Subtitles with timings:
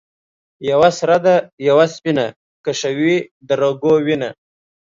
[0.69, 1.35] یوه سره ده
[1.67, 3.15] یوه سپینه ـ کشوي
[3.47, 4.29] د رګو وینه